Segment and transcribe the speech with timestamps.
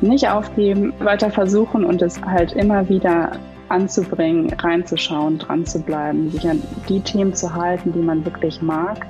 [0.00, 3.32] nicht aufgeben, weiter versuchen und es halt immer wieder
[3.68, 9.06] anzubringen, reinzuschauen, dran zu bleiben, sich an die Themen zu halten, die man wirklich mag,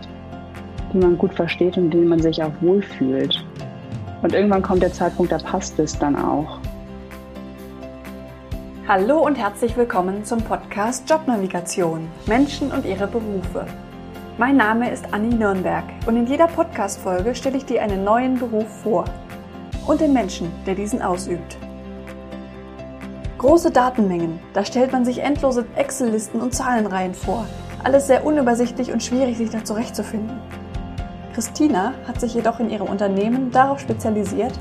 [0.93, 3.45] die man gut versteht und denen man sich auch wohlfühlt.
[4.23, 6.59] Und irgendwann kommt der Zeitpunkt, da passt es dann auch.
[8.87, 13.65] Hallo und herzlich willkommen zum Podcast Jobnavigation Menschen und ihre Berufe.
[14.37, 18.67] Mein Name ist Anni Nürnberg und in jeder Podcast-Folge stelle ich dir einen neuen Beruf
[18.83, 19.05] vor
[19.87, 21.57] und den Menschen, der diesen ausübt.
[23.39, 27.47] Große Datenmengen, da stellt man sich endlose Excel-Listen und Zahlenreihen vor.
[27.83, 30.39] Alles sehr unübersichtlich und schwierig, sich da zurechtzufinden.
[31.35, 34.53] Christina hat sich jedoch in ihrem Unternehmen darauf spezialisiert,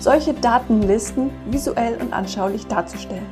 [0.00, 3.26] solche Datenlisten visuell und anschaulich darzustellen.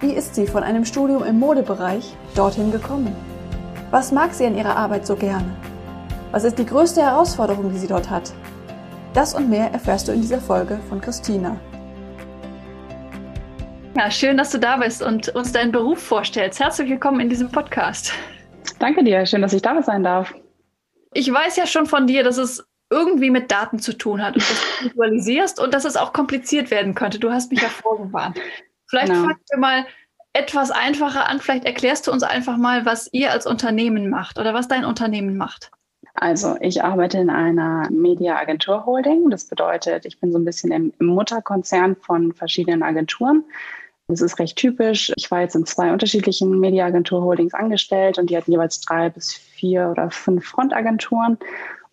[0.00, 3.14] Wie ist sie von einem Studium im Modebereich dorthin gekommen?
[3.90, 5.54] Was mag sie an ihrer Arbeit so gerne?
[6.30, 8.32] Was ist die größte Herausforderung, die sie dort hat?
[9.14, 11.60] Das und mehr erfährst du in dieser Folge von Christina.
[13.94, 16.58] Ja, schön, dass du da bist und uns deinen Beruf vorstellst.
[16.58, 18.14] Herzlich willkommen in diesem Podcast.
[18.78, 20.34] Danke dir, schön, dass ich da sein darf.
[21.12, 24.48] Ich weiß ja schon von dir, dass es irgendwie mit Daten zu tun hat und
[24.48, 27.18] dass du visualisierst und dass es auch kompliziert werden könnte.
[27.18, 28.40] Du hast mich ja vorgewarnt.
[28.86, 29.24] Vielleicht genau.
[29.24, 29.86] fangen wir mal
[30.32, 31.38] etwas einfacher an.
[31.38, 35.36] Vielleicht erklärst du uns einfach mal, was ihr als Unternehmen macht oder was dein Unternehmen
[35.36, 35.70] macht.
[36.14, 39.30] Also ich arbeite in einer Media-Agentur-Holding.
[39.30, 43.44] Das bedeutet, ich bin so ein bisschen im Mutterkonzern von verschiedenen Agenturen.
[44.08, 45.12] Das ist recht typisch.
[45.16, 49.88] Ich war jetzt in zwei unterschiedlichen Media-Agentur-Holdings angestellt und die hatten jeweils drei bis vier
[49.90, 51.38] oder fünf Frontagenturen.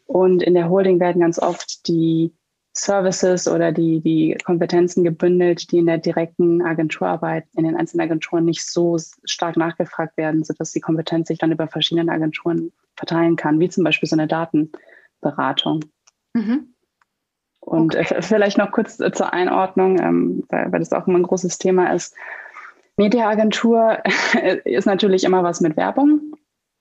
[0.06, 2.34] Und in der Holding werden ganz oft die
[2.74, 8.46] Services oder die, die Kompetenzen gebündelt, die in der direkten Agenturarbeit in den einzelnen Agenturen
[8.46, 13.60] nicht so stark nachgefragt werden, sodass die Kompetenz sich dann über verschiedene Agenturen verteilen kann,
[13.60, 15.86] wie zum Beispiel so eine Datenberatung.
[16.34, 16.76] Mhm.
[17.62, 18.16] Und okay.
[18.16, 21.58] Äh, vielleicht noch kurz äh, zur Einordnung, ähm, weil, weil das auch immer ein großes
[21.58, 22.16] Thema ist.
[22.98, 24.00] Mediaagentur
[24.66, 26.36] ist natürlich immer was mit Werbung.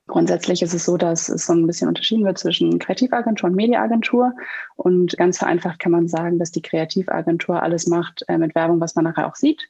[0.08, 4.32] Grundsätzlich ist es so, dass es so ein bisschen unterschieden wird zwischen Kreativagentur und Mediaagentur.
[4.74, 8.96] Und ganz vereinfacht kann man sagen, dass die Kreativagentur alles macht äh, mit Werbung, was
[8.96, 9.68] man nachher auch sieht.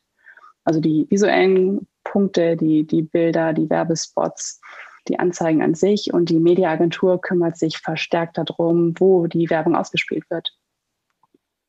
[0.64, 4.60] Also die visuellen Punkte, die, die Bilder, die Werbespots,
[5.08, 6.12] die Anzeigen an sich.
[6.12, 10.52] Und die Mediaagentur kümmert sich verstärkt darum, wo die Werbung ausgespielt wird.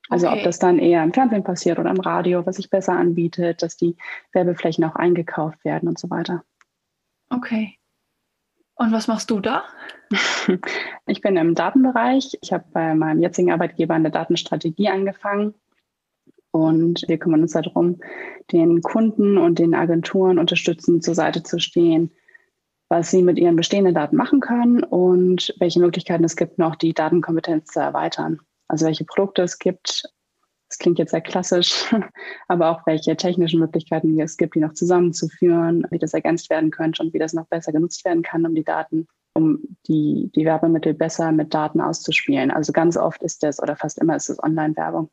[0.09, 0.37] Also okay.
[0.37, 3.77] ob das dann eher im Fernsehen passiert oder im Radio, was sich besser anbietet, dass
[3.77, 3.95] die
[4.33, 6.43] Werbeflächen auch eingekauft werden und so weiter.
[7.29, 7.75] Okay.
[8.75, 9.63] Und was machst du da?
[11.05, 12.37] Ich bin im Datenbereich.
[12.41, 15.55] Ich habe bei meinem jetzigen Arbeitgeber eine Datenstrategie angefangen.
[16.51, 17.99] Und wir kümmern uns darum,
[18.51, 22.11] den Kunden und den Agenturen unterstützend zur Seite zu stehen,
[22.89, 26.93] was sie mit ihren bestehenden Daten machen können und welche Möglichkeiten es gibt, noch die
[26.93, 28.39] Datenkompetenz zu erweitern.
[28.67, 30.03] Also welche Produkte es gibt.
[30.67, 31.85] Das klingt jetzt sehr klassisch,
[32.47, 37.01] aber auch welche technischen Möglichkeiten es gibt, die noch zusammenzuführen, wie das ergänzt werden könnte
[37.03, 40.93] und wie das noch besser genutzt werden kann, um die Daten, um die, die Werbemittel
[40.93, 42.51] besser mit Daten auszuspielen.
[42.51, 45.09] Also ganz oft ist das oder fast immer ist es Online-Werbung.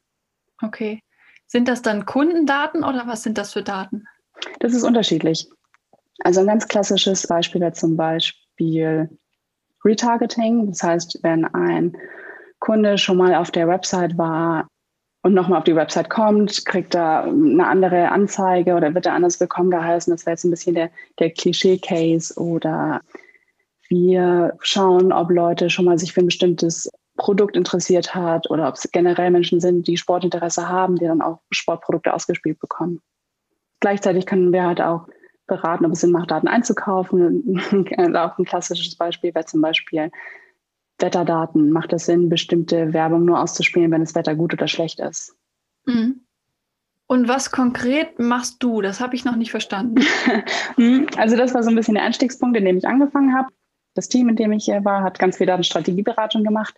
[0.62, 1.02] Okay.
[1.46, 4.04] Sind das dann Kundendaten oder was sind das für Daten?
[4.60, 5.48] Das ist unterschiedlich.
[6.20, 9.10] Also ein ganz klassisches Beispiel wäre zum Beispiel
[9.84, 10.68] Retargeting.
[10.68, 11.96] Das heißt, wenn ein
[12.58, 14.66] Kunde schon mal auf der Website war
[15.22, 19.38] und nochmal auf die Website kommt, kriegt er eine andere Anzeige oder wird er anders
[19.40, 20.10] willkommen geheißen.
[20.10, 23.00] Das wäre jetzt ein bisschen der, der Klischee-Case oder
[23.88, 28.74] wir schauen, ob Leute schon mal sich für ein bestimmtes Produkt interessiert hat oder ob
[28.74, 33.00] es generell Menschen sind, die Sportinteresse haben, die dann auch Sportprodukte ausgespielt bekommen.
[33.80, 35.06] Gleichzeitig können wir halt auch
[35.46, 37.60] beraten, ob es Sinn macht, Daten einzukaufen.
[38.16, 40.10] auch ein klassisches Beispiel wäre zum Beispiel
[40.98, 41.70] Wetterdaten.
[41.70, 45.36] Macht es Sinn, bestimmte Werbung nur auszuspielen, wenn das Wetter gut oder schlecht ist?
[45.84, 46.20] Mhm.
[47.08, 48.80] Und was konkret machst du?
[48.80, 50.04] Das habe ich noch nicht verstanden.
[50.76, 51.06] Mhm.
[51.16, 53.48] also das war so ein bisschen der Einstiegspunkt, in dem ich angefangen habe.
[53.94, 56.74] Das Team, in dem ich hier war, hat ganz viel Datenstrategieberatung gemacht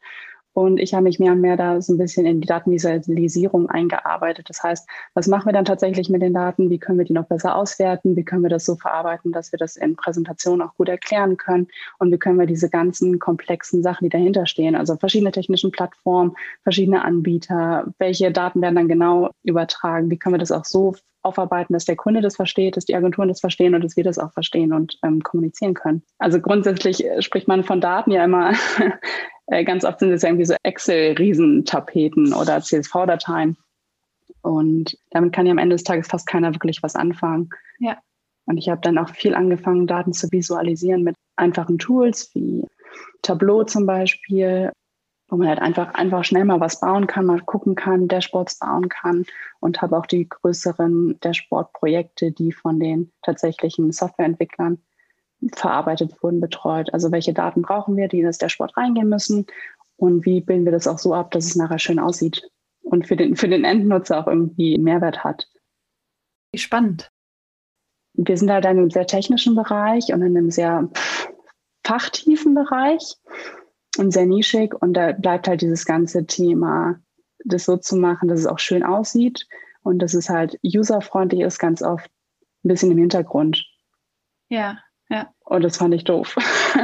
[0.59, 4.47] und ich habe mich mehr und mehr da so ein bisschen in die Datenvisualisierung eingearbeitet.
[4.49, 6.69] Das heißt, was machen wir dann tatsächlich mit den Daten?
[6.69, 8.17] Wie können wir die noch besser auswerten?
[8.17, 11.69] Wie können wir das so verarbeiten, dass wir das in Präsentationen auch gut erklären können?
[12.01, 16.35] Und wie können wir diese ganzen komplexen Sachen, die dahinter stehen, also verschiedene technischen Plattformen,
[16.65, 20.11] verschiedene Anbieter, welche Daten werden dann genau übertragen?
[20.11, 23.29] Wie können wir das auch so aufarbeiten, dass der Kunde das versteht, dass die Agenturen
[23.29, 26.03] das verstehen und dass wir das auch verstehen und ähm, kommunizieren können.
[26.19, 28.55] Also grundsätzlich äh, spricht man von Daten ja immer
[29.49, 33.57] Äh, ganz oft sind es irgendwie so Excel-Riesentapeten oder CSV-Dateien.
[34.43, 37.51] Und damit kann ja am Ende des Tages fast keiner wirklich was anfangen.
[37.79, 37.99] Ja.
[38.47, 42.67] Und ich habe dann auch viel angefangen, Daten zu visualisieren mit einfachen Tools wie
[43.23, 44.71] Tableau zum Beispiel.
[45.31, 48.89] wo man halt einfach, einfach schnell mal was bauen kann, mal gucken kann, Dashboards bauen
[48.89, 49.27] kann
[49.61, 54.79] und habe auch die größeren Dashboard-Projekte, die von den tatsächlichen Softwareentwicklern
[55.55, 56.93] verarbeitet wurden, betreut.
[56.93, 59.47] Also welche Daten brauchen wir, die in das Dashboard reingehen müssen
[59.97, 62.49] und wie bilden wir das auch so ab, dass es nachher schön aussieht
[62.83, 65.49] und für den, für den Endnutzer auch irgendwie Mehrwert hat.
[66.53, 67.11] Wie spannend.
[68.15, 70.89] Wir sind halt in einem sehr technischen Bereich und in einem sehr
[71.85, 73.17] fachtiefen Bereich
[73.99, 74.75] und sehr nischig.
[74.75, 76.99] Und da bleibt halt dieses ganze Thema,
[77.45, 79.47] das so zu machen, dass es auch schön aussieht
[79.83, 82.11] und dass es halt userfreundlich ist, ganz oft
[82.65, 83.65] ein bisschen im Hintergrund.
[84.49, 84.79] Ja,
[85.09, 85.33] ja.
[85.45, 86.37] Und das fand ich doof.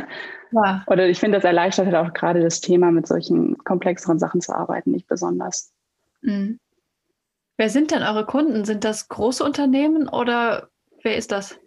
[0.54, 0.84] Ja.
[0.86, 4.54] Oder ich finde, das erleichtert halt auch gerade das Thema, mit solchen komplexeren Sachen zu
[4.54, 5.72] arbeiten, nicht besonders.
[6.22, 6.60] Mhm.
[7.56, 8.64] Wer sind denn eure Kunden?
[8.64, 10.68] Sind das große Unternehmen oder
[11.02, 11.58] wer ist das?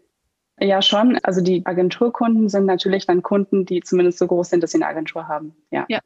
[0.60, 1.20] Ja, schon.
[1.24, 4.88] Also die Agenturkunden sind natürlich dann Kunden, die zumindest so groß sind, dass sie eine
[4.88, 5.56] Agentur haben.
[5.72, 5.86] Ja.
[5.88, 6.00] ja.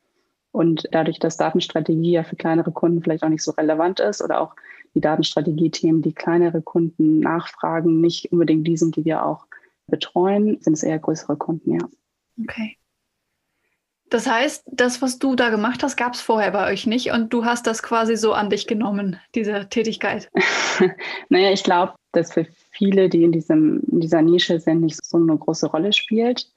[0.52, 4.42] Und dadurch, dass Datenstrategie ja für kleinere Kunden vielleicht auch nicht so relevant ist oder
[4.42, 4.56] auch
[4.94, 9.46] die Datenstrategie-Themen, die kleinere Kunden nachfragen, nicht unbedingt die sind, die wir auch
[9.88, 11.88] betreuen, sind es eher größere Kunden, ja.
[12.42, 12.78] Okay.
[14.12, 17.32] Das heißt, das, was du da gemacht hast, gab es vorher bei euch nicht und
[17.32, 20.30] du hast das quasi so an dich genommen, diese Tätigkeit.
[21.30, 25.18] naja, ich glaube, dass für viele, die in, diesem, in dieser Nische sind, nicht so
[25.18, 26.52] eine große Rolle spielt.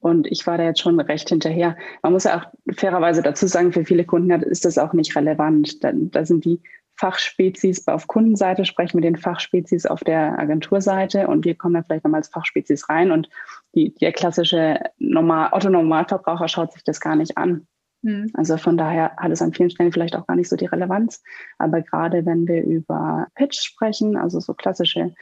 [0.00, 1.78] Und ich war da jetzt schon recht hinterher.
[2.02, 5.82] Man muss ja auch fairerweise dazu sagen, für viele Kunden ist das auch nicht relevant.
[5.82, 6.60] Da, da sind die
[7.02, 12.04] Fachspezies auf Kundenseite, sprechen mit den Fachspezies auf der Agenturseite und wir kommen da vielleicht
[12.04, 13.28] nochmal als Fachspezies rein und
[13.74, 17.66] die, der klassische Normal, Otto-Normalverbraucher schaut sich das gar nicht an.
[18.02, 18.30] Mhm.
[18.34, 21.24] Also von daher hat es an vielen Stellen vielleicht auch gar nicht so die Relevanz.
[21.58, 25.12] Aber gerade wenn wir über Pitch sprechen, also so klassische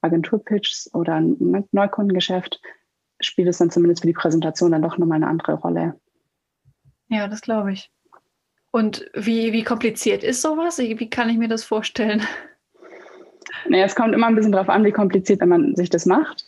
[0.00, 2.62] Agenturpitches oder ein Neukundengeschäft,
[3.20, 6.00] spielt es dann zumindest für die Präsentation dann doch nochmal eine andere Rolle.
[7.08, 7.90] Ja, das glaube ich.
[8.76, 10.76] Und wie, wie kompliziert ist sowas?
[10.76, 12.20] Wie kann ich mir das vorstellen?
[13.70, 16.44] Naja, es kommt immer ein bisschen darauf an, wie kompliziert man sich das macht.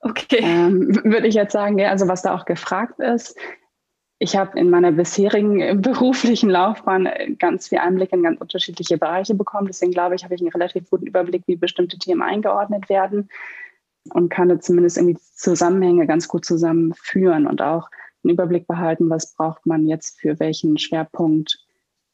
[0.00, 0.40] Okay.
[0.40, 3.38] Ähm, Würde ich jetzt sagen, ja, also was da auch gefragt ist.
[4.18, 7.08] Ich habe in meiner bisherigen beruflichen Laufbahn
[7.38, 9.68] ganz viel Einblick in ganz unterschiedliche Bereiche bekommen.
[9.68, 13.28] Deswegen glaube ich, habe ich einen relativ guten Überblick, wie bestimmte Themen eingeordnet werden
[14.12, 17.90] und kann da zumindest irgendwie Zusammenhänge ganz gut zusammenführen und auch
[18.22, 21.58] einen Überblick behalten, was braucht man jetzt für welchen Schwerpunkt.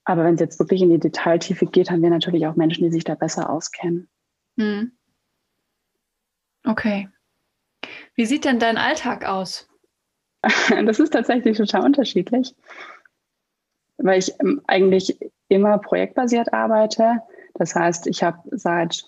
[0.04, 2.92] Aber wenn es jetzt wirklich in die Detailtiefe geht, haben wir natürlich auch Menschen, die
[2.92, 4.08] sich da besser auskennen.
[4.56, 4.92] Hm.
[6.64, 7.08] Okay.
[8.14, 9.68] Wie sieht denn dein Alltag aus?
[10.84, 12.54] Das ist tatsächlich total unterschiedlich,
[13.96, 15.18] weil ich ähm, eigentlich
[15.48, 17.22] immer projektbasiert arbeite.
[17.54, 19.04] Das heißt, ich habe seit,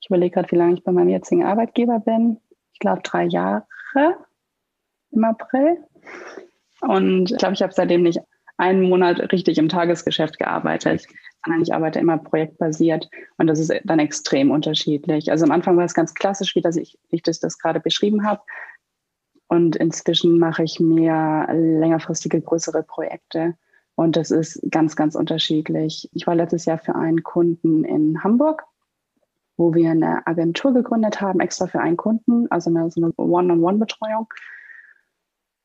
[0.00, 2.40] ich überlege gerade, wie lange ich bei meinem jetzigen Arbeitgeber bin.
[2.72, 3.66] Ich glaube, drei Jahre
[5.14, 5.78] im April.
[6.80, 8.20] Und ich glaube, ich habe seitdem nicht
[8.56, 11.06] einen Monat richtig im Tagesgeschäft gearbeitet,
[11.44, 15.30] sondern ich arbeite immer projektbasiert und das ist dann extrem unterschiedlich.
[15.30, 18.26] Also am Anfang war es ganz klassisch, wie, das ich, ich das, das gerade beschrieben
[18.26, 18.42] habe.
[19.48, 23.54] Und inzwischen mache ich mehr längerfristige, größere Projekte.
[23.94, 26.08] Und das ist ganz, ganz unterschiedlich.
[26.12, 28.64] Ich war letztes Jahr für einen Kunden in Hamburg,
[29.56, 34.26] wo wir eine Agentur gegründet haben, extra für einen Kunden, also eine, so eine One-on-One-Betreuung.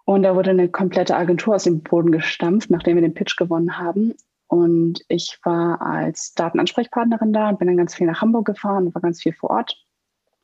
[0.09, 3.77] Und da wurde eine komplette Agentur aus dem Boden gestampft, nachdem wir den Pitch gewonnen
[3.77, 4.15] haben.
[4.47, 8.95] Und ich war als Datenansprechpartnerin da und bin dann ganz viel nach Hamburg gefahren und
[8.95, 9.77] war ganz viel vor Ort.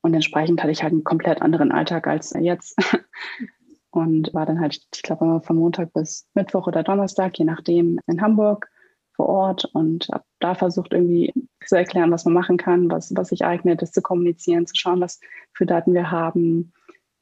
[0.02, 2.78] Und entsprechend hatte ich halt einen komplett anderen Alltag als jetzt.
[3.90, 8.22] Und war dann halt, ich glaube, von Montag bis Mittwoch oder Donnerstag, je nachdem, in
[8.22, 8.70] Hamburg
[9.14, 11.34] vor Ort und habe da versucht, irgendwie
[11.66, 15.00] zu erklären, was man machen kann, was, was sich eignet, das zu kommunizieren, zu schauen,
[15.00, 15.22] was
[15.54, 16.74] für Daten wir haben,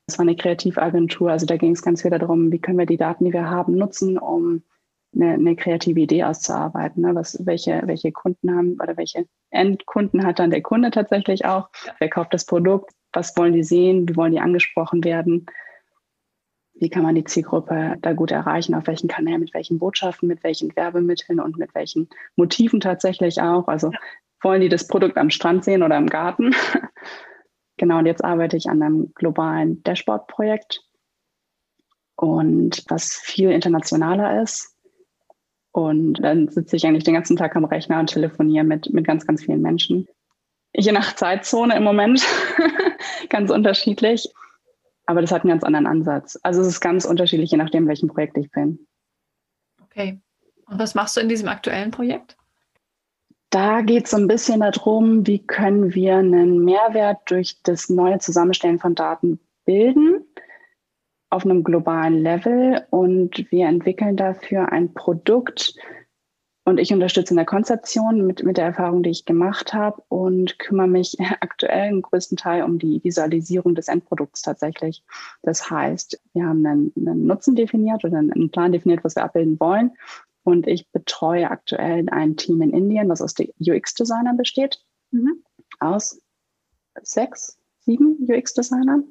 [0.08, 2.98] es war eine Kreativagentur, also da ging es ganz viel darum, wie können wir die
[2.98, 4.64] Daten, die wir haben, nutzen, um
[5.16, 7.04] eine, eine kreative Idee auszuarbeiten.
[7.04, 7.16] Ne?
[7.16, 11.70] Was, welche, welche Kunden haben oder welche Endkunden hat dann der Kunde tatsächlich auch?
[12.00, 12.92] Wer kauft das Produkt?
[13.14, 14.10] Was wollen die sehen?
[14.10, 15.46] Wie wollen die angesprochen werden?
[16.74, 18.74] Wie kann man die Zielgruppe da gut erreichen?
[18.74, 23.68] Auf welchen Kanälen, mit welchen Botschaften, mit welchen Werbemitteln und mit welchen Motiven tatsächlich auch?
[23.68, 23.92] Also
[24.42, 26.56] wollen die das Produkt am Strand sehen oder im Garten?
[27.84, 30.86] Genau, und jetzt arbeite ich an einem globalen Dashboard-Projekt
[32.16, 34.74] und was viel internationaler ist.
[35.74, 39.28] Und dann sitze ich eigentlich den ganzen Tag am Rechner und telefoniere mit, mit ganz,
[39.28, 40.08] ganz vielen Menschen.
[40.74, 42.26] Je nach Zeitzone im Moment,
[43.30, 44.30] ganz unterschiedlich.
[45.06, 46.40] Aber das hat einen ganz anderen Ansatz.
[46.42, 48.88] Also es ist ganz unterschiedlich, je nachdem, welchem Projekt ich bin.
[49.84, 50.22] Okay.
[50.68, 52.38] Und was machst du in diesem aktuellen Projekt?
[53.54, 58.18] Da geht es so ein bisschen darum, wie können wir einen Mehrwert durch das neue
[58.18, 60.26] Zusammenstellen von Daten bilden
[61.30, 65.76] auf einem globalen Level und wir entwickeln dafür ein Produkt,
[66.66, 70.58] und ich unterstütze in der Konzeption mit, mit der Erfahrung, die ich gemacht habe und
[70.60, 75.04] kümmere mich aktuell im größten Teil um die Visualisierung des Endprodukts tatsächlich.
[75.42, 79.60] Das heißt, wir haben einen, einen Nutzen definiert oder einen Plan definiert, was wir abbilden
[79.60, 79.92] wollen.
[80.44, 84.82] Und ich betreue aktuell ein Team in Indien, was aus UX-Designern besteht,
[85.12, 85.44] mhm.
[85.80, 86.22] aus
[87.02, 89.06] sechs, sieben UX-Designern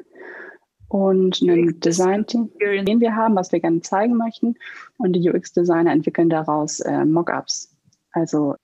[0.88, 4.56] und ein Design-Team, den wir haben, was wir gerne zeigen möchten.
[4.98, 7.74] Und die UX-Designer entwickeln daraus äh, Mockups.
[8.12, 8.56] Also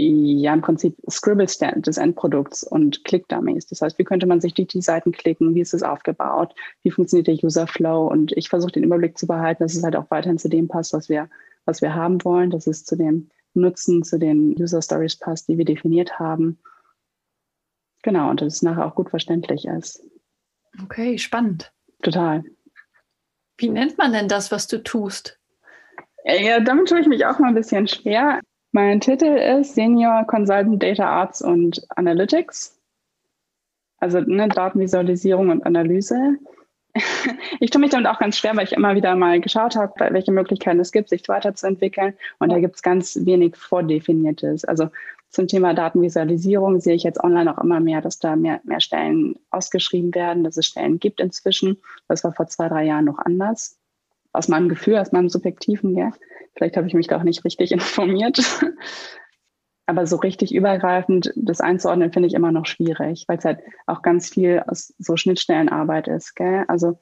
[0.00, 3.66] ja, im Prinzip Scribbles des Endprodukts und Click-Dummies.
[3.66, 5.56] Das heißt, wie könnte man sich die, die Seiten klicken?
[5.56, 6.54] Wie ist es aufgebaut?
[6.84, 8.06] Wie funktioniert der User-Flow?
[8.06, 10.92] Und ich versuche den Überblick zu behalten, dass es halt auch weiterhin zu dem passt,
[10.92, 11.28] was wir,
[11.68, 15.64] was wir haben wollen, dass es zu dem Nutzen, zu den User-Stories passt, die wir
[15.64, 16.58] definiert haben.
[18.02, 20.02] Genau, und dass es nachher auch gut verständlich ist.
[20.82, 21.72] Okay, spannend.
[22.02, 22.42] Total.
[23.58, 25.38] Wie nennt man denn das, was du tust?
[26.24, 28.40] Ja, damit tue ich mich auch mal ein bisschen schwer.
[28.72, 32.78] Mein Titel ist Senior Consultant Data Arts und Analytics.
[33.98, 36.38] Also ne, Datenvisualisierung und Analyse.
[37.60, 40.32] Ich tue mich damit auch ganz schwer, weil ich immer wieder mal geschaut habe, welche
[40.32, 42.14] Möglichkeiten es gibt, sich weiterzuentwickeln.
[42.38, 44.64] Und da gibt es ganz wenig Vordefiniertes.
[44.64, 44.90] Also
[45.30, 49.36] zum Thema Datenvisualisierung sehe ich jetzt online auch immer mehr, dass da mehr, mehr Stellen
[49.50, 51.78] ausgeschrieben werden, dass es Stellen gibt inzwischen.
[52.08, 53.78] Das war vor zwei, drei Jahren noch anders.
[54.32, 56.12] Aus meinem Gefühl, aus meinem subjektiven, ja.
[56.54, 58.40] Vielleicht habe ich mich da auch nicht richtig informiert.
[59.88, 64.02] Aber so richtig übergreifend das einzuordnen, finde ich immer noch schwierig, weil es halt auch
[64.02, 66.36] ganz viel aus so Schnittstellenarbeit ist.
[66.36, 66.66] Gell?
[66.68, 66.98] Also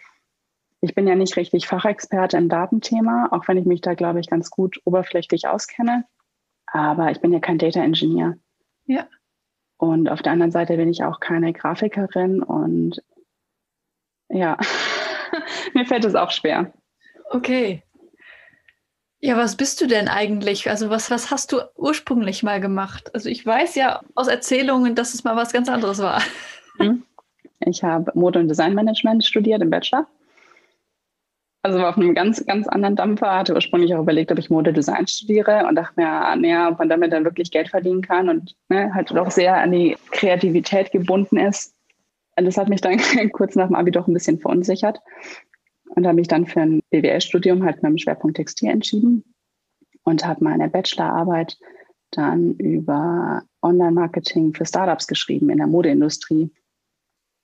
[0.80, 4.30] ich bin ja nicht richtig Fachexperte im Datenthema, auch wenn ich mich da, glaube ich,
[4.30, 6.04] ganz gut oberflächlich auskenne.
[6.66, 8.38] Aber ich bin ja kein Data Engineer.
[8.84, 9.08] Ja.
[9.78, 13.02] Und auf der anderen Seite bin ich auch keine Grafikerin und
[14.28, 14.58] ja,
[15.74, 16.72] mir fällt es auch schwer.
[17.30, 17.82] Okay.
[19.26, 20.70] Ja, was bist du denn eigentlich?
[20.70, 23.12] Also was, was hast du ursprünglich mal gemacht?
[23.12, 26.22] Also ich weiß ja aus Erzählungen, dass es mal was ganz anderes war.
[26.78, 27.02] Mhm.
[27.60, 30.06] Ich habe Mode- und Designmanagement studiert im Bachelor
[31.66, 35.08] also war auf einem ganz, ganz anderen Dampfer, hatte ursprünglich auch überlegt, ob ich Modedesign
[35.08, 38.94] studiere und dachte mir, ah, ob man damit dann wirklich Geld verdienen kann und ne,
[38.94, 41.74] halt doch sehr an die Kreativität gebunden ist.
[42.38, 42.98] Und das hat mich dann
[43.32, 45.00] kurz nach dem Abi doch ein bisschen verunsichert
[45.96, 49.24] und habe mich dann für ein BWL-Studium halt mit dem Schwerpunkt Textil entschieden
[50.04, 51.58] und habe meine Bachelorarbeit
[52.10, 56.52] dann über Online-Marketing für Startups geschrieben in der Modeindustrie.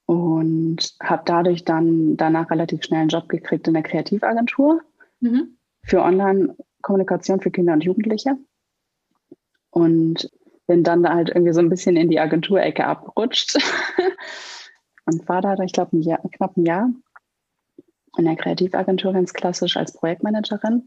[0.06, 4.82] Und habe dadurch dann danach relativ schnell einen Job gekriegt in der Kreativagentur
[5.20, 5.56] mhm.
[5.84, 8.36] für Online-Kommunikation für Kinder und Jugendliche.
[9.70, 10.30] Und
[10.66, 13.56] bin dann da halt irgendwie so ein bisschen in die Agenturecke abgerutscht
[15.06, 15.98] und war da, ich glaube,
[16.32, 16.92] knapp ein Jahr
[18.16, 20.86] in der Kreativagentur ganz klassisch als Projektmanagerin.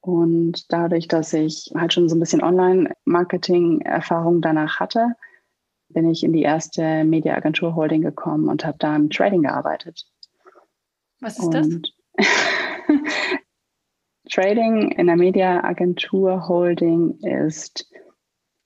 [0.00, 5.16] Und dadurch, dass ich halt schon so ein bisschen Online-Marketing-Erfahrung danach hatte,
[5.88, 10.06] bin ich in die erste Mediaagentur Holding gekommen und habe da im Trading gearbeitet.
[11.20, 11.68] Was ist und das?
[14.30, 17.90] Trading in der Mediaagentur Holding ist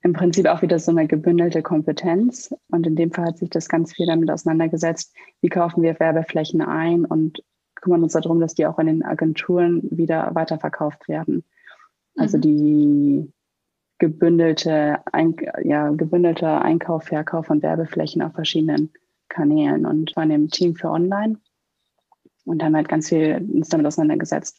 [0.02, 2.52] im Prinzip auch wieder so eine gebündelte Kompetenz.
[2.70, 6.60] Und in dem Fall hat sich das ganz viel damit auseinandergesetzt, wie kaufen wir Werbeflächen
[6.60, 7.42] ein und
[7.82, 11.44] kümmern uns darum, dass die auch in den Agenturen wieder weiterverkauft werden.
[12.16, 12.40] Also mhm.
[12.40, 13.32] die
[13.98, 18.92] gebündelte, ein, ja, gebündelter Einkauf, Verkauf von Werbeflächen auf verschiedenen
[19.28, 21.36] Kanälen und war in dem Team für Online
[22.44, 24.58] und haben halt ganz viel uns damit auseinandergesetzt.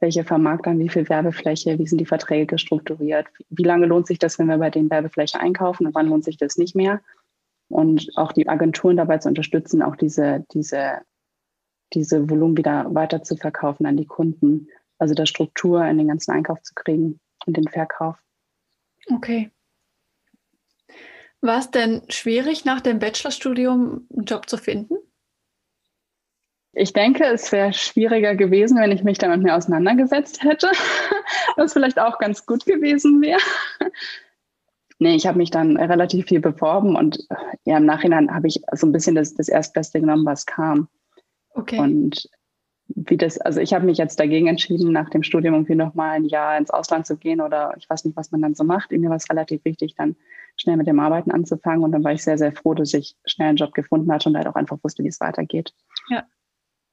[0.00, 4.38] Welche vermarktern wie viel Werbefläche, wie sind die Verträge strukturiert, wie lange lohnt sich das,
[4.38, 7.00] wenn wir bei den Werbefläche einkaufen und wann lohnt sich das nicht mehr?
[7.68, 11.00] Und auch die Agenturen dabei zu unterstützen, auch diese, diese,
[11.94, 14.68] diese Volumen wieder weiter zu verkaufen an die Kunden.
[14.98, 18.16] Also der Struktur in den ganzen Einkauf zu kriegen und den Verkauf.
[19.12, 19.50] Okay.
[21.40, 24.96] War es denn schwierig, nach dem Bachelorstudium einen Job zu finden?
[26.72, 30.70] Ich denke, es wäre schwieriger gewesen, wenn ich mich damit mehr auseinandergesetzt hätte,
[31.56, 33.40] was vielleicht auch ganz gut gewesen wäre.
[34.98, 37.26] Nee, ich habe mich dann relativ viel beworben und
[37.64, 40.88] ja, im Nachhinein habe ich so ein bisschen das, das Erstbeste genommen, was kam.
[41.54, 41.78] Okay.
[41.78, 42.28] Und
[42.88, 46.24] wie das, also ich habe mich jetzt dagegen entschieden, nach dem Studium irgendwie nochmal ein
[46.24, 48.92] Jahr ins Ausland zu gehen oder ich weiß nicht, was man dann so macht.
[48.92, 50.16] Mir war es relativ wichtig, dann
[50.56, 53.48] schnell mit dem Arbeiten anzufangen und dann war ich sehr, sehr froh, dass ich schnell
[53.48, 55.72] einen Job gefunden hatte und halt auch einfach wusste, wie es weitergeht.
[56.10, 56.24] Ja.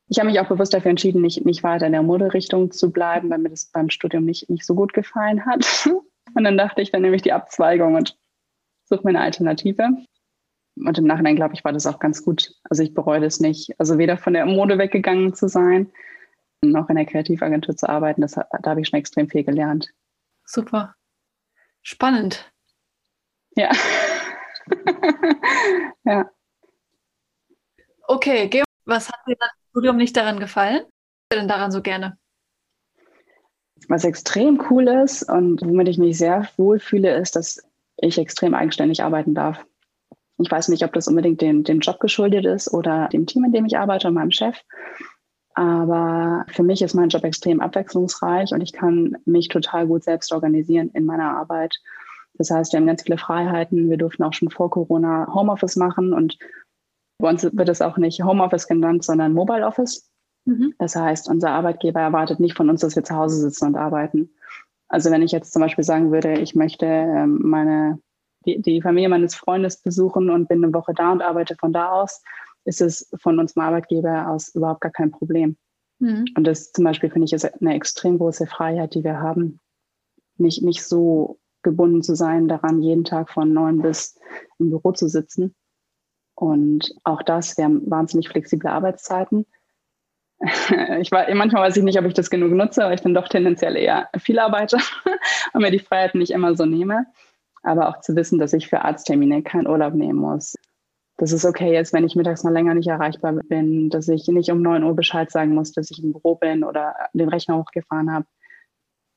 [0.08, 3.30] Ich habe mich auch bewusst dafür entschieden, nicht, nicht weiter in der Moderichtung zu bleiben,
[3.30, 5.90] weil mir das beim Studium nicht, nicht so gut gefallen hat.
[6.36, 8.18] Und dann dachte ich, dann nehme ich die Abzweigung und
[8.86, 9.90] suche mir eine Alternative.
[10.76, 12.54] Und im Nachhinein, glaube ich, war das auch ganz gut.
[12.70, 13.78] Also ich bereue das nicht.
[13.80, 15.92] Also weder von der Mode weggegangen zu sein,
[16.62, 18.22] noch in der Kreativagentur zu arbeiten.
[18.22, 19.90] Das, da habe ich schon extrem viel gelernt.
[20.46, 20.96] Super.
[21.82, 22.52] Spannend.
[23.56, 23.72] Ja.
[26.06, 26.30] ja.
[28.08, 30.84] Okay, Georg, was hat dir das Studium nicht daran gefallen?
[31.30, 32.18] Was denn daran so gerne?
[33.88, 37.62] Was extrem cool ist und womit ich mich sehr wohl fühle, ist, dass
[37.98, 39.66] ich extrem eigenständig arbeiten darf.
[40.38, 43.52] Ich weiß nicht, ob das unbedingt dem, dem Job geschuldet ist oder dem Team, in
[43.52, 44.58] dem ich arbeite und meinem Chef.
[45.54, 50.32] Aber für mich ist mein Job extrem abwechslungsreich und ich kann mich total gut selbst
[50.32, 51.78] organisieren in meiner Arbeit.
[52.36, 53.90] Das heißt, wir haben ganz viele Freiheiten.
[53.90, 56.38] Wir durften auch schon vor Corona Homeoffice machen und
[57.20, 60.10] bei uns wird es auch nicht Homeoffice genannt, sondern Mobile Office.
[60.46, 60.74] Mhm.
[60.80, 64.32] Das heißt, unser Arbeitgeber erwartet nicht von uns, dass wir zu Hause sitzen und arbeiten.
[64.88, 68.00] Also wenn ich jetzt zum Beispiel sagen würde, ich möchte ähm, meine,
[68.46, 71.92] die, die Familie meines Freundes besuchen und bin eine Woche da und arbeite von da
[71.92, 72.22] aus,
[72.66, 75.58] ist es von unserem Arbeitgeber aus überhaupt gar kein Problem.
[76.00, 76.26] Mhm.
[76.36, 79.60] Und das zum Beispiel finde ich ist eine extrem große Freiheit, die wir haben,
[80.38, 84.20] nicht, nicht so gebunden zu sein, daran jeden Tag von neun bis
[84.58, 85.56] im Büro zu sitzen.
[86.34, 89.46] Und auch das, wir haben wahnsinnig flexible Arbeitszeiten.
[91.00, 93.28] Ich war, manchmal weiß ich nicht, ob ich das genug nutze, aber ich bin doch
[93.28, 94.80] tendenziell eher viel Arbeiter
[95.54, 97.06] und mir die Freiheit nicht immer so nehme.
[97.64, 100.56] Aber auch zu wissen, dass ich für Arzttermine keinen Urlaub nehmen muss.
[101.18, 104.50] Dass es okay ist, wenn ich mittags mal länger nicht erreichbar bin, dass ich nicht
[104.50, 108.12] um 9 Uhr Bescheid sagen muss, dass ich im Büro bin oder den Rechner hochgefahren
[108.12, 108.26] habe.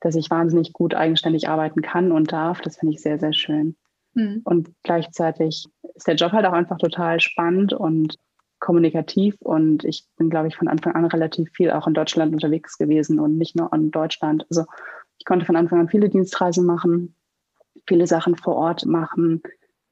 [0.01, 3.77] Dass ich wahnsinnig gut eigenständig arbeiten kann und darf, das finde ich sehr, sehr schön.
[4.13, 4.43] Mhm.
[4.45, 8.17] Und gleichzeitig ist der Job halt auch einfach total spannend und
[8.59, 9.37] kommunikativ.
[9.41, 13.21] Und ich bin, glaube ich, von Anfang an relativ viel auch in Deutschland unterwegs gewesen
[13.21, 14.47] und nicht nur in Deutschland.
[14.51, 14.65] Also
[15.19, 17.15] ich konnte von Anfang an viele Dienstreisen machen,
[17.87, 19.43] viele Sachen vor Ort machen.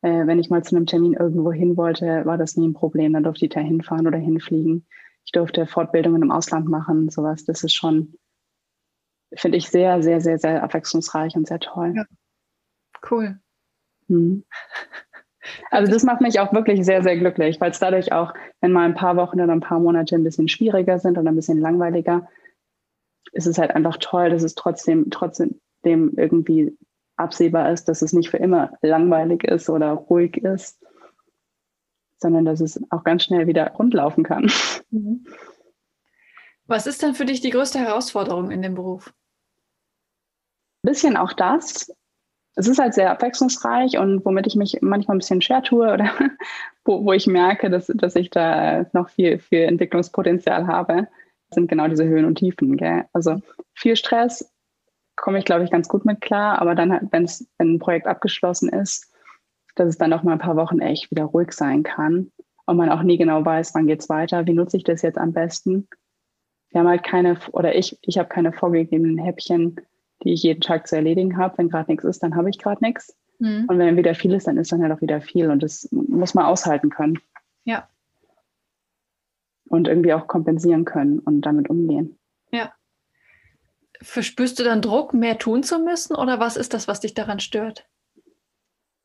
[0.03, 3.13] Äh, wenn ich mal zu einem Termin irgendwo hin wollte, war das nie ein Problem.
[3.13, 4.87] Dann durfte ich da hinfahren oder hinfliegen.
[5.25, 7.45] Ich durfte Fortbildungen im Ausland machen, sowas.
[7.45, 8.15] Das ist schon,
[9.35, 11.95] finde ich, sehr, sehr, sehr, sehr abwechslungsreich und sehr toll.
[11.97, 12.05] Ja.
[13.09, 13.39] Cool.
[14.09, 14.45] Hm.
[15.71, 18.85] Also das macht mich auch wirklich sehr, sehr glücklich, weil es dadurch auch, wenn mal
[18.85, 22.29] ein paar Wochen oder ein paar Monate ein bisschen schwieriger sind oder ein bisschen langweiliger,
[23.33, 26.77] ist es halt einfach toll, dass es trotzdem, trotzdem irgendwie
[27.23, 30.81] absehbar ist, dass es nicht für immer langweilig ist oder ruhig ist,
[32.19, 34.51] sondern dass es auch ganz schnell wieder rundlaufen kann.
[34.91, 35.27] Mhm.
[36.67, 39.13] Was ist denn für dich die größte Herausforderung in dem Beruf?
[40.85, 41.93] Ein bisschen auch das,
[42.55, 46.11] es ist halt sehr abwechslungsreich und womit ich mich manchmal ein bisschen schwer tue oder
[46.85, 51.09] wo, wo ich merke, dass, dass ich da noch viel, viel Entwicklungspotenzial habe,
[51.55, 52.77] sind genau diese Höhen und Tiefen.
[52.77, 53.05] Gell?
[53.13, 53.41] Also
[53.75, 54.52] viel Stress
[55.23, 58.07] komme ich, glaube ich, ganz gut mit klar, aber dann, halt, wenn's, wenn ein Projekt
[58.07, 59.11] abgeschlossen ist,
[59.77, 62.31] dass es dann auch mal ein paar Wochen echt wieder ruhig sein kann
[62.67, 65.33] und man auch nie genau weiß, wann geht's weiter, wie nutze ich das jetzt am
[65.33, 65.89] besten.
[66.71, 69.77] Wir haben halt keine, oder ich, ich habe keine vorgegebenen Häppchen,
[70.25, 71.57] die ich jeden Tag zu erledigen habe.
[71.57, 73.17] Wenn gerade nichts ist, dann habe ich gerade nichts.
[73.39, 73.67] Mhm.
[73.69, 75.51] Und wenn wieder viel ist, dann ist dann halt auch wieder viel.
[75.51, 77.19] Und das muss man aushalten können.
[77.65, 77.89] Ja.
[79.69, 82.19] Und irgendwie auch kompensieren können und damit umgehen.
[82.51, 82.73] Ja.
[84.03, 86.15] Verspürst du dann Druck, mehr tun zu müssen?
[86.15, 87.87] Oder was ist das, was dich daran stört?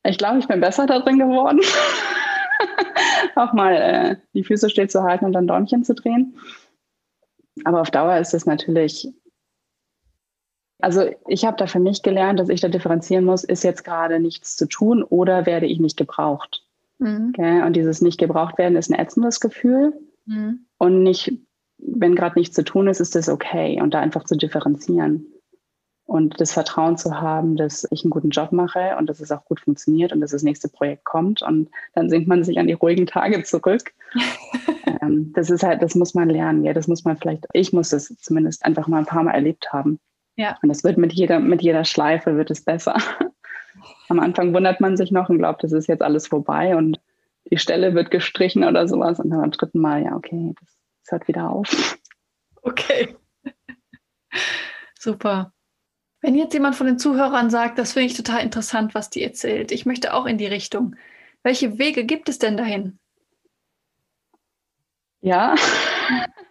[0.03, 1.61] Ich glaube, ich bin besser darin geworden.
[3.35, 6.37] auch mal äh, die Füße still zu halten und dann Däumchen zu drehen.
[7.63, 9.11] Aber auf Dauer ist es natürlich
[10.79, 14.19] also ich habe da für mich gelernt, dass ich da differenzieren muss, ist jetzt gerade
[14.19, 16.63] nichts zu tun oder werde ich nicht gebraucht.
[16.99, 17.33] Mhm.
[17.35, 17.63] Okay?
[17.63, 19.93] Und dieses nicht gebraucht werden ist ein ätzendes Gefühl.
[20.25, 20.65] Mhm.
[20.77, 21.33] Und nicht,
[21.77, 23.81] wenn gerade nichts zu tun ist, ist das okay.
[23.81, 25.25] Und da einfach zu differenzieren.
[26.05, 29.43] Und das Vertrauen zu haben, dass ich einen guten Job mache und dass es auch
[29.43, 31.41] gut funktioniert und dass das nächste Projekt kommt.
[31.41, 33.91] Und dann sinkt man sich an die ruhigen Tage zurück.
[35.01, 36.63] ähm, das ist halt, das muss man lernen.
[36.63, 39.73] Ja, das muss man vielleicht, ich muss das zumindest einfach mal ein paar Mal erlebt
[39.73, 39.99] haben.
[40.37, 40.57] Ja.
[40.61, 42.95] Und es wird mit jeder, mit jeder Schleife wird es besser.
[44.09, 47.01] Am Anfang wundert man sich noch und glaubt, es ist jetzt alles vorbei und
[47.51, 49.19] die Stelle wird gestrichen oder sowas.
[49.19, 50.76] Und dann beim dritten Mal, ja, okay, das,
[51.07, 51.97] das hört wieder auf.
[52.61, 53.15] Okay.
[54.99, 55.53] Super.
[56.21, 59.71] Wenn jetzt jemand von den Zuhörern sagt, das finde ich total interessant, was die erzählt,
[59.71, 60.95] ich möchte auch in die Richtung.
[61.43, 62.99] Welche Wege gibt es denn dahin?
[65.21, 65.55] Ja.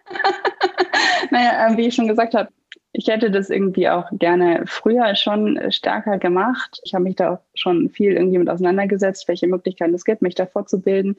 [1.31, 2.49] naja, äh, wie ich schon gesagt habe,
[2.93, 6.79] ich hätte das irgendwie auch gerne früher schon stärker gemacht.
[6.83, 10.33] Ich habe mich da auch schon viel irgendwie mit auseinandergesetzt, welche Möglichkeiten es gibt, mich
[10.33, 11.17] da fortzubilden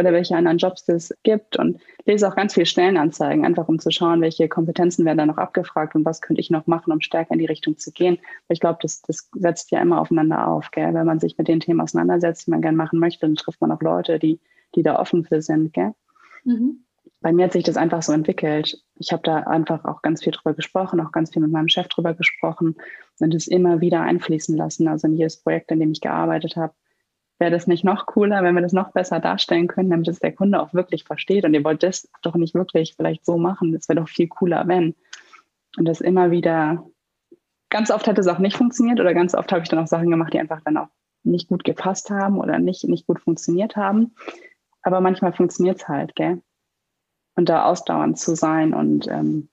[0.00, 3.90] oder welche anderen Jobs es gibt und lese auch ganz viele Stellenanzeigen, einfach um zu
[3.90, 7.32] schauen, welche Kompetenzen werden da noch abgefragt und was könnte ich noch machen, um stärker
[7.32, 8.18] in die Richtung zu gehen.
[8.48, 10.70] ich glaube, das, das setzt ja immer aufeinander auf.
[10.70, 10.94] Gell?
[10.94, 13.70] Wenn man sich mit den Themen auseinandersetzt, die man gerne machen möchte, dann trifft man
[13.70, 14.40] auch Leute, die,
[14.74, 15.72] die da offen für sind.
[15.72, 15.92] Gell?
[16.44, 16.84] Mhm.
[17.20, 18.82] Bei mir hat sich das einfach so entwickelt.
[18.96, 21.88] Ich habe da einfach auch ganz viel drüber gesprochen, auch ganz viel mit meinem Chef
[21.88, 22.76] drüber gesprochen
[23.18, 24.88] und es immer wieder einfließen lassen.
[24.88, 26.72] Also in jedes Projekt, in dem ich gearbeitet habe
[27.40, 30.32] wäre das nicht noch cooler, wenn wir das noch besser darstellen können, damit es der
[30.32, 31.44] Kunde auch wirklich versteht.
[31.44, 33.72] Und ihr wollt das doch nicht wirklich vielleicht so machen.
[33.72, 34.94] Das wäre doch viel cooler, wenn.
[35.78, 36.86] Und das immer wieder,
[37.70, 40.10] ganz oft hat es auch nicht funktioniert oder ganz oft habe ich dann auch Sachen
[40.10, 40.88] gemacht, die einfach dann auch
[41.22, 44.14] nicht gut gepasst haben oder nicht, nicht gut funktioniert haben.
[44.82, 46.42] Aber manchmal funktioniert es halt, gell?
[47.36, 49.48] Und da ausdauernd zu sein und ähm,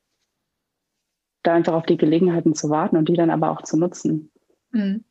[1.44, 4.32] da einfach auf die Gelegenheiten zu warten und die dann aber auch zu nutzen.
[4.72, 5.06] Mhm.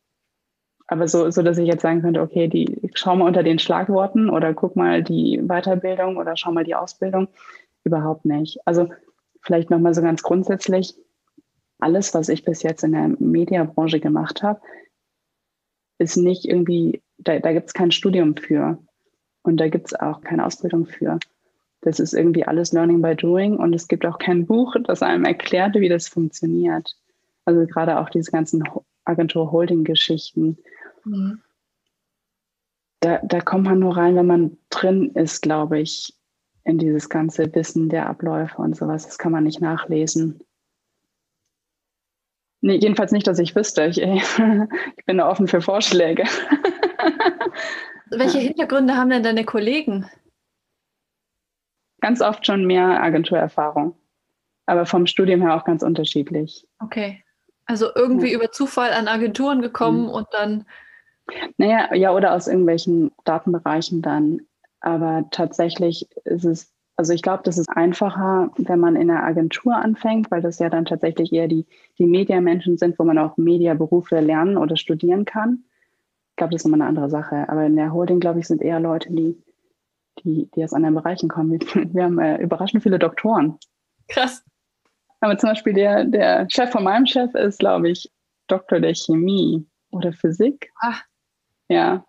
[0.87, 4.29] Aber so, so, dass ich jetzt sagen könnte, okay, die, schau mal unter den Schlagworten
[4.29, 7.27] oder guck mal die Weiterbildung oder schau mal die Ausbildung.
[7.83, 8.59] Überhaupt nicht.
[8.65, 8.89] Also
[9.41, 10.95] vielleicht nochmal so ganz grundsätzlich,
[11.79, 14.61] alles, was ich bis jetzt in der Mediabranche gemacht habe,
[15.99, 18.77] ist nicht irgendwie, da, da gibt es kein Studium für
[19.43, 21.19] und da gibt es auch keine Ausbildung für.
[21.81, 25.25] Das ist irgendwie alles Learning by Doing und es gibt auch kein Buch, das einem
[25.25, 26.95] erklärt, wie das funktioniert.
[27.45, 28.63] Also gerade auch diese ganzen
[29.07, 30.57] Agentur-Holding-Geschichten.
[31.03, 31.41] Mhm.
[32.99, 36.13] Da, da kommt man nur rein, wenn man drin ist, glaube ich,
[36.63, 39.05] in dieses ganze Wissen der Abläufe und sowas.
[39.05, 40.41] Das kann man nicht nachlesen.
[42.61, 43.85] Nee, jedenfalls nicht, dass ich wüsste.
[43.85, 46.23] Ich, ich bin da offen für Vorschläge.
[48.09, 50.09] Welche Hintergründe haben denn deine Kollegen?
[52.01, 53.95] Ganz oft schon mehr Agenturerfahrung,
[54.65, 56.67] aber vom Studium her auch ganz unterschiedlich.
[56.79, 57.23] Okay.
[57.67, 58.37] Also irgendwie ja.
[58.37, 60.09] über Zufall an Agenturen gekommen mhm.
[60.09, 60.65] und dann
[61.57, 64.41] naja, ja, oder aus irgendwelchen Datenbereichen dann.
[64.79, 69.75] Aber tatsächlich ist es, also ich glaube, das ist einfacher, wenn man in einer Agentur
[69.75, 71.65] anfängt, weil das ja dann tatsächlich eher die,
[71.97, 75.63] die Mediamenschen sind, wo man auch Mediaberufe lernen oder studieren kann.
[76.31, 77.49] Ich glaube, das ist immer eine andere Sache.
[77.49, 79.41] Aber in der Holding, glaube ich, sind eher Leute, die,
[80.23, 81.59] die, die aus anderen Bereichen kommen.
[81.73, 83.57] Wir haben äh, überraschend viele Doktoren.
[84.07, 84.43] Krass.
[85.19, 88.11] Aber zum Beispiel der, der Chef von meinem Chef ist, glaube ich,
[88.47, 90.71] Doktor der Chemie oder Physik.
[90.81, 91.03] Ach.
[91.69, 92.05] Ja.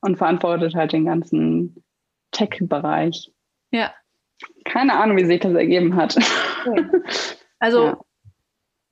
[0.00, 1.84] Und verantwortet halt den ganzen
[2.32, 3.32] Tech-Bereich.
[3.70, 3.92] Ja.
[4.64, 6.16] Keine Ahnung, wie sich das ergeben hat.
[6.66, 6.86] Okay.
[7.58, 8.00] Also, ja.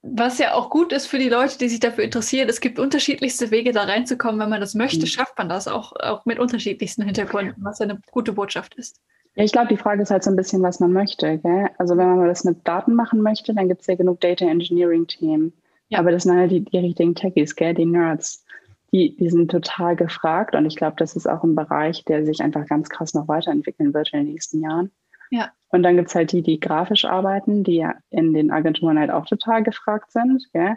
[0.02, 3.50] was ja auch gut ist für die Leute, die sich dafür interessieren, es gibt unterschiedlichste
[3.50, 4.40] Wege, da reinzukommen.
[4.40, 5.06] Wenn man das möchte, mhm.
[5.06, 9.00] schafft man das auch, auch mit unterschiedlichsten Hintergründen, was eine gute Botschaft ist.
[9.34, 11.38] Ja, ich glaube, die Frage ist halt so ein bisschen, was man möchte.
[11.38, 11.68] Gell?
[11.78, 15.52] Also wenn man das mit Daten machen möchte, dann gibt es ja genug Data Engineering-Themen.
[15.88, 16.00] Ja.
[16.00, 17.74] Aber das sind halt die, die richtigen Techies, gell?
[17.74, 18.44] die Nerds
[18.92, 22.40] die, die sind total gefragt und ich glaube, das ist auch ein Bereich, der sich
[22.40, 24.90] einfach ganz krass noch weiterentwickeln wird in den nächsten Jahren.
[25.30, 25.52] Ja.
[25.68, 29.10] Und dann gibt es halt die, die grafisch arbeiten, die ja in den Agenturen halt
[29.10, 30.48] auch total gefragt sind.
[30.54, 30.76] Gell?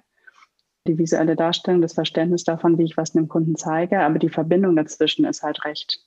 [0.87, 4.75] Die visuelle Darstellung, das Verständnis davon, wie ich was dem Kunden zeige, aber die Verbindung
[4.75, 6.03] dazwischen ist halt recht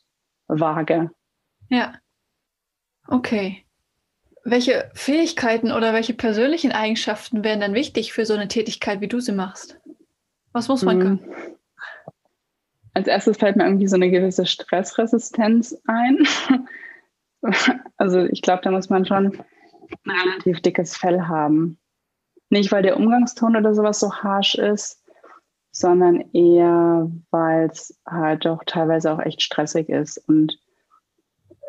[0.46, 1.10] vage.
[1.70, 1.94] Ja.
[3.08, 3.64] Okay.
[4.44, 9.20] Welche Fähigkeiten oder welche persönlichen Eigenschaften wären dann wichtig für so eine Tätigkeit, wie du
[9.20, 9.80] sie machst?
[10.52, 11.02] Was muss man hm.
[11.02, 11.54] können?
[12.94, 16.26] als erstes fällt mir irgendwie so eine gewisse Stressresistenz ein.
[17.96, 19.42] also ich glaube, da muss man schon
[20.04, 21.78] ein relativ dickes Fell haben.
[22.50, 25.02] Nicht, weil der Umgangston oder sowas so harsh ist,
[25.72, 30.18] sondern eher, weil es halt doch teilweise auch echt stressig ist.
[30.28, 30.56] Und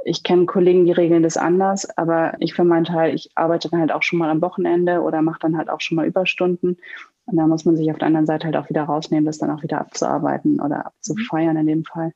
[0.07, 3.79] ich kenne Kollegen, die regeln das anders, aber ich für meinen Teil, ich arbeite dann
[3.79, 6.77] halt auch schon mal am Wochenende oder mache dann halt auch schon mal Überstunden.
[7.25, 9.49] Und da muss man sich auf der anderen Seite halt auch wieder rausnehmen, das dann
[9.49, 12.13] auch wieder abzuarbeiten oder abzufeiern in dem Fall.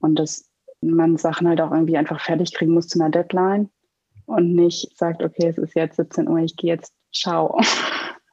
[0.00, 0.48] Und dass
[0.80, 3.68] man Sachen halt auch irgendwie einfach fertig kriegen muss zu einer Deadline
[4.24, 7.60] und nicht sagt, okay, es ist jetzt 17 Uhr, ich gehe jetzt, ciao.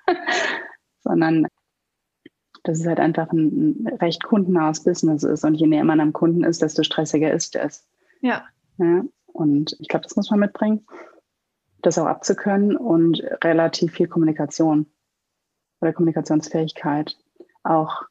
[1.04, 1.48] Sondern
[2.63, 5.44] dass es halt einfach ein, recht kundennahes Business ist.
[5.44, 7.86] Und je näher man am Kunden ist, desto stressiger ist es.
[8.22, 8.46] Ja.
[8.80, 10.86] Ja und ich glaube, das muss man mitbringen,
[11.82, 14.88] das auch abzukönnen und relativ viel Kommunikation
[15.82, 17.18] oder Kommunikationsfähigkeit
[17.63, 18.04] auch.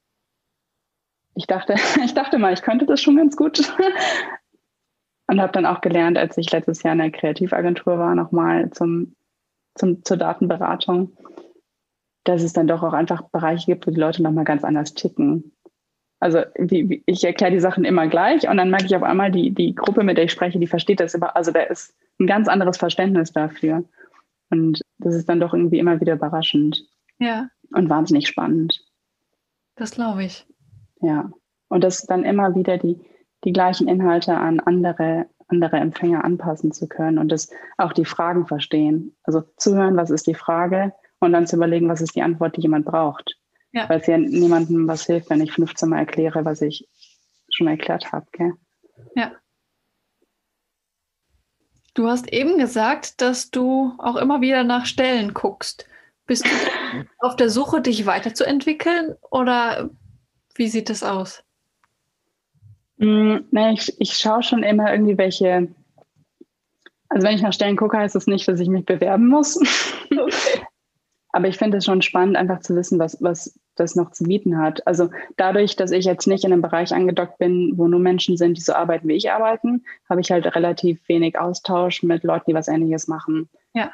[1.35, 3.61] Ich dachte, ich dachte mal, ich könnte das schon ganz gut.
[5.31, 9.15] Und habe dann auch gelernt, als ich letztes Jahr in der Kreativagentur war, nochmal zum,
[9.75, 11.19] zum, zur Datenberatung,
[12.25, 15.53] dass es dann doch auch einfach Bereiche gibt, wo die Leute nochmal ganz anders ticken.
[16.21, 19.31] Also wie, wie, ich erkläre die Sachen immer gleich und dann merke ich auf einmal,
[19.31, 21.37] die, die Gruppe, mit der ich spreche, die versteht das immer.
[21.37, 23.85] Also da ist ein ganz anderes Verständnis dafür.
[24.51, 26.85] Und das ist dann doch irgendwie immer wieder überraschend.
[27.19, 28.85] Ja und wahnsinnig spannend.
[29.77, 30.47] Das glaube ich.
[31.01, 31.31] Ja.
[31.69, 33.01] Und dass dann immer wieder die,
[33.45, 38.47] die gleichen Inhalte an andere andere Empfänger anpassen zu können und das auch die Fragen
[38.47, 39.17] verstehen.
[39.23, 42.61] Also zuhören, was ist die Frage und dann zu überlegen, was ist die Antwort, die
[42.61, 43.38] jemand braucht.
[43.79, 43.89] Ja.
[43.89, 46.89] Weil es ja niemandem was hilft, wenn ich 15 Mal erkläre, was ich
[47.49, 48.27] schon erklärt habe.
[49.15, 49.31] Ja.
[51.95, 55.87] Du hast eben gesagt, dass du auch immer wieder nach Stellen guckst.
[56.27, 56.51] Bist du
[57.21, 59.91] auf der Suche, dich weiterzuentwickeln oder
[60.57, 61.45] wie sieht das aus?
[62.97, 65.69] Mm, ne, ich, ich schaue schon immer irgendwie welche.
[67.11, 69.61] Also wenn ich nach Stellen gucke, heißt das nicht, dass ich mich bewerben muss.
[70.11, 70.63] Okay.
[71.33, 74.59] Aber ich finde es schon spannend, einfach zu wissen, was, was das noch zu bieten
[74.59, 74.87] hat.
[74.87, 78.57] Also dadurch, dass ich jetzt nicht in einem Bereich angedockt bin, wo nur Menschen sind,
[78.57, 82.55] die so arbeiten, wie ich arbeiten, habe ich halt relativ wenig Austausch mit Leuten, die
[82.55, 83.49] was Ähnliches machen.
[83.75, 83.93] Ja.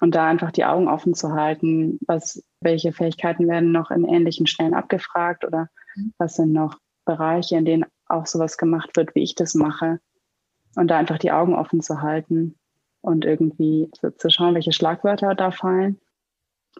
[0.00, 4.46] Und da einfach die Augen offen zu halten, was, welche Fähigkeiten werden noch in ähnlichen
[4.46, 6.12] Stellen abgefragt oder mhm.
[6.18, 10.00] was sind noch Bereiche, in denen auch sowas gemacht wird, wie ich das mache.
[10.74, 12.56] Und da einfach die Augen offen zu halten
[13.00, 15.98] und irgendwie zu, zu schauen, welche Schlagwörter da fallen,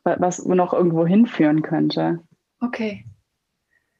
[0.04, 2.20] was noch irgendwo hinführen könnte.
[2.66, 3.04] Okay.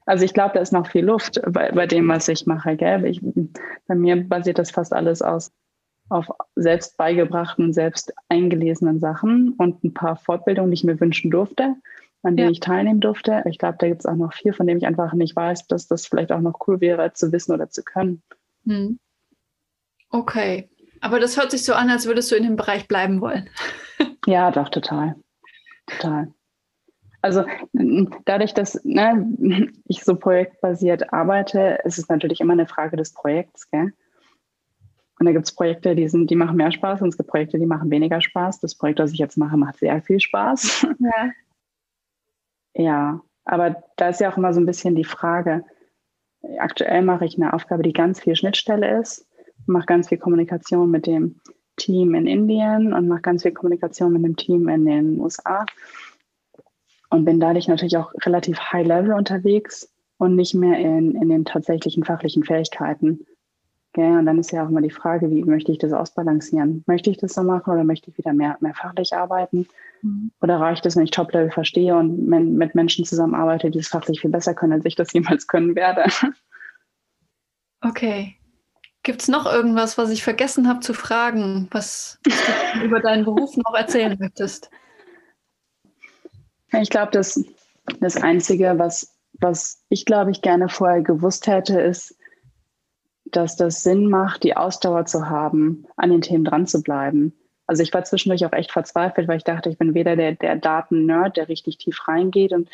[0.07, 2.76] Also ich glaube, da ist noch viel Luft bei, bei dem, was ich mache.
[2.76, 3.05] Gell?
[3.07, 3.20] Ich,
[3.87, 5.52] bei mir basiert das fast alles aus
[6.09, 11.74] auf selbst beigebrachten, selbst eingelesenen Sachen und ein paar Fortbildungen, die ich mir wünschen durfte,
[12.22, 12.52] an denen ja.
[12.52, 13.42] ich teilnehmen durfte.
[13.46, 15.88] Ich glaube, da gibt es auch noch viel, von dem ich einfach nicht weiß, dass
[15.88, 18.22] das vielleicht auch noch cool wäre zu wissen oder zu können.
[18.64, 19.00] Hm.
[20.11, 20.70] Okay.
[21.00, 23.50] Aber das hört sich so an, als würdest du in dem Bereich bleiben wollen.
[24.26, 25.16] ja, doch, total.
[25.87, 26.33] Total.
[27.26, 27.44] Also
[28.24, 29.26] dadurch, dass ne,
[29.88, 33.68] ich so projektbasiert arbeite, ist es natürlich immer eine Frage des Projekts.
[33.70, 33.92] Gell?
[35.18, 37.58] Und da gibt es Projekte, die, sind, die machen mehr Spaß und es gibt Projekte,
[37.58, 38.60] die machen weniger Spaß.
[38.60, 40.86] Das Projekt, das ich jetzt mache, macht sehr viel Spaß.
[41.00, 41.30] Ja.
[42.74, 45.64] ja, aber da ist ja auch immer so ein bisschen die Frage,
[46.58, 49.26] aktuell mache ich eine Aufgabe, die ganz viel Schnittstelle ist,
[49.66, 51.40] mache ganz viel Kommunikation mit dem
[51.76, 55.66] Team in Indien und mache ganz viel Kommunikation mit dem Team in den USA
[57.10, 62.04] und bin dadurch natürlich auch relativ high-level unterwegs und nicht mehr in, in den tatsächlichen
[62.04, 63.26] fachlichen Fähigkeiten.
[63.92, 66.84] Okay, und dann ist ja auch immer die Frage, wie möchte ich das ausbalancieren?
[66.86, 69.66] Möchte ich das so machen oder möchte ich wieder mehr, mehr fachlich arbeiten?
[70.02, 70.32] Mhm.
[70.42, 74.30] Oder reicht es, wenn ich Top-Level verstehe und mit Menschen zusammenarbeite, die es fachlich viel
[74.30, 76.04] besser können, als ich das jemals können werde?
[77.82, 78.36] Okay.
[79.02, 82.42] Gibt es noch irgendwas, was ich vergessen habe zu fragen, was, was
[82.74, 84.70] du über deinen Beruf noch erzählen möchtest?
[86.72, 87.42] Ich glaube, das,
[88.00, 92.16] das Einzige, was, was ich, glaube ich, gerne vorher gewusst hätte, ist,
[93.24, 97.33] dass das Sinn macht, die Ausdauer zu haben, an den Themen dran zu bleiben.
[97.66, 100.57] Also ich war zwischendurch auch echt verzweifelt, weil ich dachte, ich bin weder der, der
[100.57, 102.52] Daten-Nerd, der richtig tief reingeht.
[102.52, 102.68] Und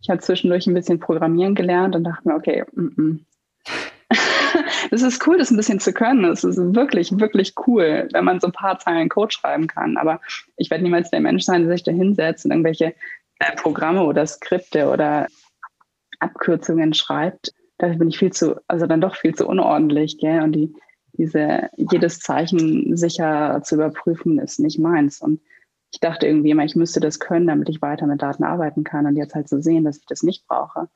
[0.00, 3.18] ich habe zwischendurch ein bisschen Programmieren gelernt und dachte mir, okay, mm -mm.
[4.92, 6.24] es ist cool, das ein bisschen zu können.
[6.24, 9.96] Es ist wirklich, wirklich cool, wenn man so ein paar Zeilen Code schreiben kann.
[9.96, 10.20] Aber
[10.56, 12.94] ich werde niemals der Mensch sein, der sich da hinsetzt und irgendwelche
[13.56, 15.26] Programme oder Skripte oder
[16.18, 20.42] Abkürzungen schreibt dafür bin ich viel zu, also dann doch viel zu unordentlich, gell?
[20.42, 20.74] Und die,
[21.12, 25.20] diese, jedes Zeichen sicher zu überprüfen, ist nicht meins.
[25.20, 25.40] Und
[25.92, 29.06] ich dachte irgendwie immer, ich müsste das können, damit ich weiter mit Daten arbeiten kann.
[29.06, 30.88] Und jetzt halt zu so sehen, dass ich das nicht brauche,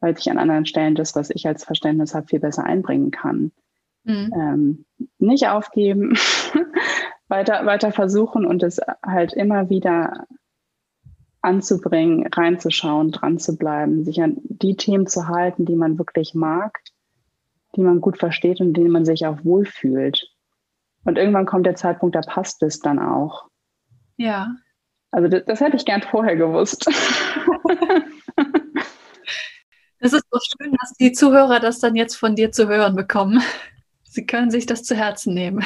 [0.00, 3.52] weil sich an anderen Stellen das, was ich als Verständnis habe, viel besser einbringen kann.
[4.04, 4.32] Mhm.
[4.34, 4.84] Ähm,
[5.18, 6.16] nicht aufgeben,
[7.28, 10.26] weiter, weiter versuchen und es halt immer wieder
[11.40, 16.78] anzubringen, reinzuschauen, dran zu bleiben, sich an die Themen zu halten, die man wirklich mag,
[17.76, 20.28] die man gut versteht und denen man sich auch wohlfühlt.
[21.04, 23.48] Und irgendwann kommt der Zeitpunkt, da passt es dann auch.
[24.16, 24.56] Ja.
[25.10, 26.86] Also das, das hätte ich gern vorher gewusst.
[30.00, 33.42] Es ist so schön, dass die Zuhörer das dann jetzt von dir zu hören bekommen.
[34.04, 35.64] Sie können sich das zu Herzen nehmen.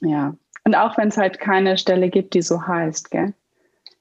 [0.00, 0.36] Ja.
[0.64, 3.34] Und auch wenn es halt keine Stelle gibt, die so heißt, gell?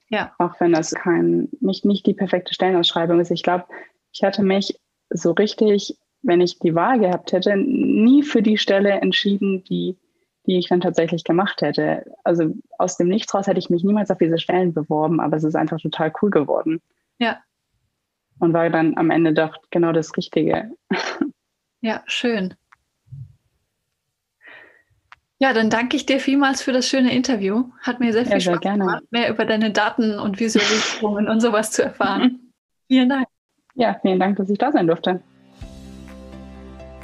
[0.10, 0.34] Ja.
[0.38, 3.32] Auch wenn das kein, nicht, nicht die perfekte Stellenausschreibung ist.
[3.32, 3.66] Ich glaube,
[4.12, 8.92] ich hatte mich so richtig, wenn ich die Wahl gehabt hätte, nie für die Stelle
[9.02, 9.98] entschieden, die,
[10.46, 12.12] die ich dann tatsächlich gemacht hätte.
[12.24, 15.44] Also aus dem Nichts raus hätte ich mich niemals auf diese Stellen beworben, aber es
[15.44, 16.82] ist einfach total cool geworden.
[17.20, 17.40] Ja.
[18.40, 20.72] Und war dann am Ende doch genau das Richtige.
[21.82, 22.56] Ja, schön.
[25.42, 27.70] Ja, dann danke ich dir vielmals für das schöne Interview.
[27.82, 28.80] Hat mir sehr viel ja, Spaß gerne.
[28.80, 32.52] gemacht, mehr über deine Daten und Visualisierungen und sowas zu erfahren.
[32.88, 33.26] vielen Dank.
[33.76, 35.22] Ja, vielen Dank, dass ich da sein durfte.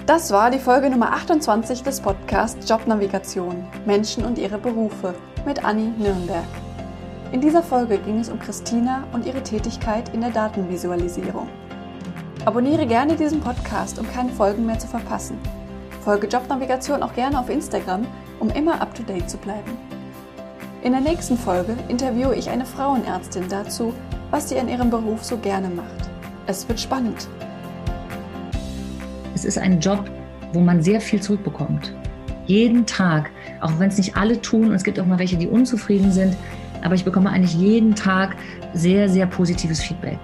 [0.05, 5.93] Das war die Folge Nummer 28 des Podcasts Jobnavigation Menschen und ihre Berufe mit Anni
[5.97, 6.43] Nürnberg.
[7.31, 11.47] In dieser Folge ging es um Christina und ihre Tätigkeit in der Datenvisualisierung.
[12.43, 15.39] Abonniere gerne diesen Podcast, um keine Folgen mehr zu verpassen.
[16.03, 18.05] Folge Jobnavigation auch gerne auf Instagram,
[18.39, 19.71] um immer up-to-date zu bleiben.
[20.83, 23.93] In der nächsten Folge interviewe ich eine Frauenärztin dazu,
[24.31, 26.09] was sie in ihrem Beruf so gerne macht.
[26.47, 27.27] Es wird spannend.
[29.33, 30.05] Es ist ein Job,
[30.53, 31.93] wo man sehr viel zurückbekommt.
[32.45, 35.47] Jeden Tag, auch wenn es nicht alle tun, und es gibt auch mal welche, die
[35.47, 36.35] unzufrieden sind,
[36.83, 38.35] aber ich bekomme eigentlich jeden Tag
[38.73, 40.19] sehr, sehr positives Feedback.